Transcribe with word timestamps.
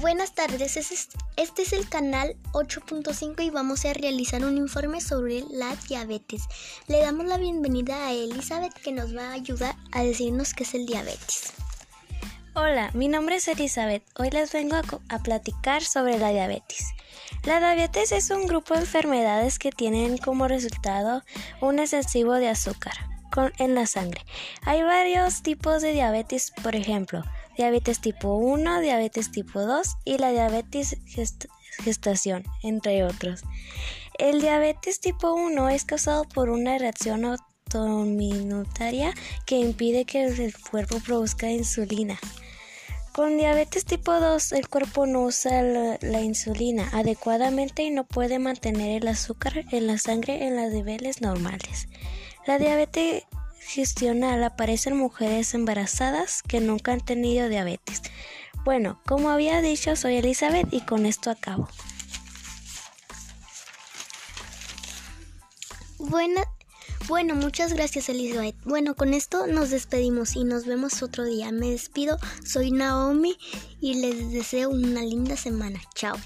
Buenas 0.00 0.32
tardes, 0.34 0.78
este 0.78 1.62
es 1.62 1.72
el 1.74 1.86
canal 1.86 2.34
8.5 2.52 3.44
y 3.44 3.50
vamos 3.50 3.84
a 3.84 3.92
realizar 3.92 4.42
un 4.42 4.56
informe 4.56 5.02
sobre 5.02 5.44
la 5.50 5.76
diabetes. 5.88 6.44
Le 6.88 7.00
damos 7.00 7.26
la 7.26 7.36
bienvenida 7.36 8.06
a 8.06 8.12
Elizabeth 8.12 8.72
que 8.72 8.92
nos 8.92 9.14
va 9.14 9.28
a 9.28 9.32
ayudar 9.32 9.76
a 9.92 10.02
decirnos 10.02 10.54
qué 10.54 10.62
es 10.62 10.72
el 10.72 10.86
diabetes. 10.86 11.52
Hola, 12.54 12.90
mi 12.94 13.08
nombre 13.08 13.36
es 13.36 13.48
Elizabeth. 13.48 14.02
Hoy 14.18 14.30
les 14.30 14.50
vengo 14.52 14.76
a, 14.76 15.18
platicar 15.18 15.82
sobre 15.82 16.18
la 16.18 16.30
diabetes. 16.30 16.86
La 17.44 17.58
diabetes 17.58 18.12
es 18.12 18.30
un 18.30 18.46
grupo 18.46 18.72
de 18.72 18.80
enfermedades 18.80 19.58
que 19.58 19.70
tienen 19.70 20.16
como 20.16 20.48
resultado 20.48 21.22
un 21.60 21.78
excesivo 21.78 22.34
de 22.34 22.48
azúcar 22.48 22.94
en 23.58 23.74
la 23.74 23.86
sangre. 23.86 24.24
Hay 24.62 24.82
varios 24.82 25.42
tipos 25.42 25.82
de 25.82 25.92
diabetes, 25.92 26.52
por 26.62 26.74
ejemplo, 26.74 27.22
diabetes 27.56 28.00
tipo 28.00 28.34
1, 28.36 28.80
diabetes 28.80 29.30
tipo 29.30 29.60
2 29.60 29.96
y 30.04 30.18
la 30.18 30.30
diabetes 30.30 30.96
gestación, 31.82 32.44
entre 32.62 33.04
otros. 33.04 33.42
El 34.18 34.40
diabetes 34.40 35.00
tipo 35.00 35.32
1 35.32 35.68
es 35.70 35.84
causado 35.84 36.24
por 36.24 36.50
una 36.50 36.76
reacción 36.78 37.24
autoinmunitaria 37.24 39.14
que 39.46 39.58
impide 39.58 40.04
que 40.04 40.24
el 40.24 40.54
cuerpo 40.70 40.98
produzca 41.00 41.50
insulina. 41.50 42.18
Con 43.12 43.36
diabetes 43.36 43.84
tipo 43.84 44.12
2 44.12 44.52
el 44.52 44.68
cuerpo 44.68 45.04
no 45.04 45.22
usa 45.24 45.62
la, 45.62 46.20
insulina 46.20 46.88
adecuadamente 46.92 47.82
y 47.82 47.90
no 47.90 48.04
puede 48.04 48.38
mantener 48.38 49.02
el 49.02 49.08
azúcar 49.08 49.64
en 49.72 49.88
la 49.88 49.98
sangre 49.98 50.46
en 50.46 50.56
los 50.56 50.72
niveles 50.72 51.20
normales. 51.20 51.88
La 52.46 52.58
diabetes 52.58 53.24
gestional 53.60 54.42
aparece 54.42 54.90
en 54.90 54.96
mujeres 54.96 55.54
embarazadas 55.54 56.42
que 56.42 56.60
nunca 56.60 56.92
han 56.92 57.00
tenido 57.00 57.48
diabetes. 57.48 58.02
Bueno, 58.64 59.00
como 59.06 59.30
había 59.30 59.60
dicho, 59.62 59.96
soy 59.96 60.16
Elizabeth 60.16 60.68
y 60.72 60.80
con 60.80 61.06
esto 61.06 61.30
acabo. 61.30 61.68
Bueno, 65.98 66.42
bueno, 67.08 67.34
muchas 67.34 67.72
gracias 67.72 68.08
Elizabeth. 68.08 68.56
Bueno, 68.64 68.94
con 68.94 69.14
esto 69.14 69.46
nos 69.46 69.70
despedimos 69.70 70.36
y 70.36 70.44
nos 70.44 70.66
vemos 70.66 71.02
otro 71.02 71.24
día. 71.24 71.52
Me 71.52 71.70
despido, 71.70 72.18
soy 72.44 72.70
Naomi 72.70 73.36
y 73.80 73.94
les 73.94 74.32
deseo 74.32 74.70
una 74.70 75.02
linda 75.02 75.36
semana. 75.36 75.80
Chao. 75.94 76.16